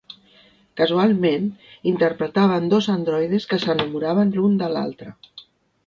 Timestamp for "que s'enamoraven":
3.53-4.37